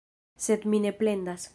[0.45, 1.49] Sed mi ne plendas.